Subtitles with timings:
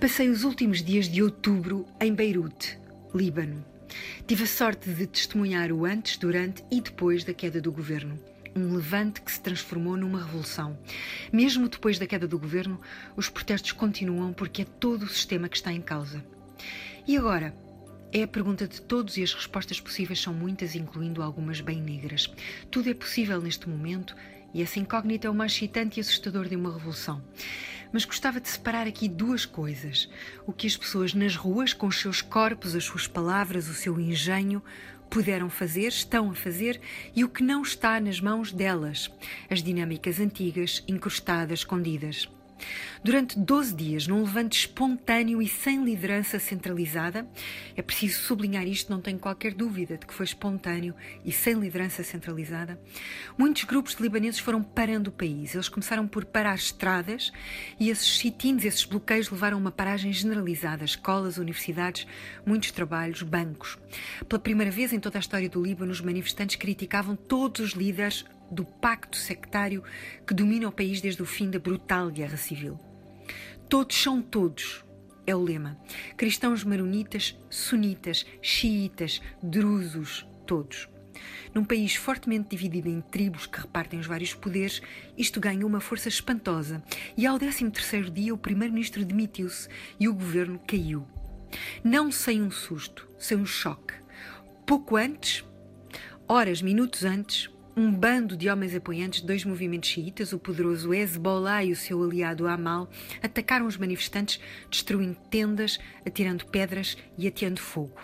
[0.00, 2.78] Passei os últimos dias de outubro em Beirute,
[3.14, 3.62] Líbano.
[4.26, 8.18] Tive a sorte de testemunhar o antes, durante e depois da queda do governo.
[8.56, 10.78] Um levante que se transformou numa revolução.
[11.30, 12.80] Mesmo depois da queda do governo,
[13.14, 16.24] os protestos continuam porque é todo o sistema que está em causa.
[17.06, 17.54] E agora?
[18.10, 22.32] É a pergunta de todos e as respostas possíveis são muitas, incluindo algumas bem negras.
[22.70, 24.16] Tudo é possível neste momento
[24.54, 27.22] e essa incógnita é o mais excitante e assustador de uma revolução.
[27.92, 30.08] Mas gostava de separar aqui duas coisas:
[30.46, 33.98] o que as pessoas nas ruas, com os seus corpos, as suas palavras, o seu
[33.98, 34.62] engenho,
[35.10, 36.80] puderam fazer, estão a fazer,
[37.14, 39.10] e o que não está nas mãos delas,
[39.50, 42.28] as dinâmicas antigas, incrustadas, escondidas.
[43.02, 47.26] Durante 12 dias, num levante espontâneo e sem liderança centralizada,
[47.74, 52.02] é preciso sublinhar isto, não tenho qualquer dúvida de que foi espontâneo e sem liderança
[52.02, 52.80] centralizada,
[53.38, 55.54] muitos grupos de libaneses foram parando o país.
[55.54, 57.32] Eles começaram por parar estradas
[57.78, 62.06] e esses sit-ins, esses bloqueios levaram a uma paragem generalizada, escolas, universidades,
[62.44, 63.78] muitos trabalhos, bancos.
[64.28, 68.24] Pela primeira vez em toda a história do Líbano, os manifestantes criticavam todos os líderes
[68.50, 69.82] do pacto sectário
[70.26, 72.78] que domina o país desde o fim da brutal guerra civil.
[73.68, 74.84] Todos são todos,
[75.26, 75.78] é o lema.
[76.16, 80.88] Cristãos maronitas, sunitas, xiitas, drusos, todos.
[81.54, 84.80] Num país fortemente dividido em tribos que repartem os vários poderes,
[85.16, 86.82] isto ganha uma força espantosa.
[87.16, 91.06] E ao 13º dia o primeiro-ministro demitiu-se e o governo caiu.
[91.82, 93.94] Não sem um susto, sem um choque.
[94.66, 95.44] Pouco antes,
[96.28, 101.64] horas, minutos antes, um bando de homens apoiantes de dois movimentos xiitas, o poderoso Hezbollah
[101.64, 102.90] e o seu aliado Amal,
[103.22, 104.38] atacaram os manifestantes,
[104.70, 107.98] destruindo tendas, atirando pedras e ateando fogo.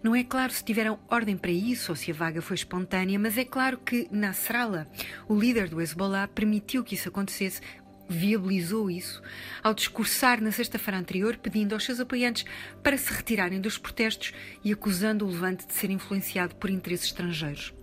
[0.00, 3.36] Não é claro se tiveram ordem para isso ou se a vaga foi espontânea, mas
[3.36, 4.86] é claro que Nasrallah,
[5.28, 7.60] o líder do Hezbollah, permitiu que isso acontecesse
[8.08, 9.20] viabilizou isso
[9.60, 12.44] ao discursar na sexta-feira anterior pedindo aos seus apoiantes
[12.80, 14.32] para se retirarem dos protestos
[14.62, 17.74] e acusando o levante de ser influenciado por interesses estrangeiros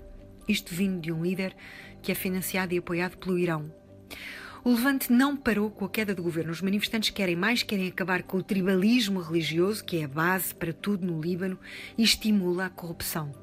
[0.48, 1.56] isto vindo de um líder
[2.02, 3.72] que é financiado e apoiado pelo Irão.
[4.64, 6.52] O levante não parou com a queda do governo.
[6.52, 10.72] Os manifestantes querem mais, querem acabar com o tribalismo religioso, que é a base para
[10.72, 11.60] tudo no Líbano,
[11.98, 13.43] e estimula a corrupção.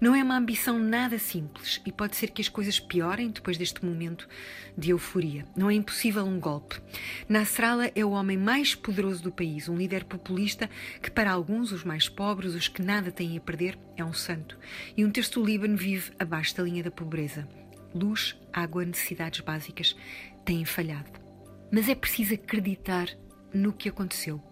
[0.00, 3.84] Não é uma ambição nada simples e pode ser que as coisas piorem depois deste
[3.84, 4.28] momento
[4.76, 5.44] de euforia.
[5.56, 6.80] Não é impossível um golpe.
[7.28, 10.68] Nasrallah é o homem mais poderoso do país, um líder populista
[11.02, 14.58] que, para alguns, os mais pobres, os que nada têm a perder, é um santo.
[14.96, 17.48] E um terço do Líbano vive abaixo da linha da pobreza.
[17.94, 19.96] Luz, água, necessidades básicas
[20.44, 21.10] têm falhado.
[21.72, 23.08] Mas é preciso acreditar
[23.52, 24.42] no que aconteceu.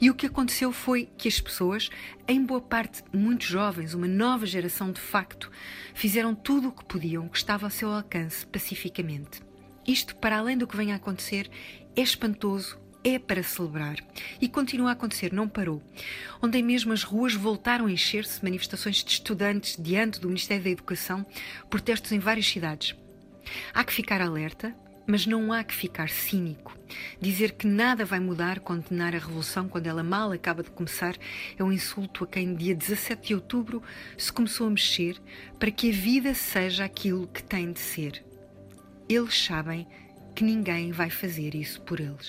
[0.00, 1.88] E o que aconteceu foi que as pessoas,
[2.28, 5.50] em boa parte muito jovens, uma nova geração de facto,
[5.94, 9.40] fizeram tudo o que podiam, que estava ao seu alcance, pacificamente.
[9.86, 11.50] Isto, para além do que vem a acontecer,
[11.94, 13.96] é espantoso, é para celebrar.
[14.40, 15.80] E continua a acontecer, não parou.
[16.42, 21.24] Ontem mesmo as ruas voltaram a encher-se, manifestações de estudantes diante do Ministério da Educação,
[21.70, 22.96] protestos em várias cidades.
[23.72, 24.74] Há que ficar alerta,
[25.06, 26.76] mas não há que ficar cínico.
[27.20, 31.16] Dizer que nada vai mudar, condenar a revolução quando ela mal acaba de começar,
[31.56, 33.82] é um insulto a quem, dia 17 de outubro,
[34.16, 35.20] se começou a mexer
[35.58, 38.24] para que a vida seja aquilo que tem de ser.
[39.08, 39.86] Eles sabem
[40.34, 42.24] que ninguém vai fazer isso por eles.